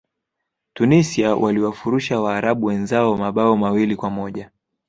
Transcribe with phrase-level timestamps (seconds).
[0.73, 4.49] tunisia waliwafurusha waarabu wenzao mabao mawili kwa moja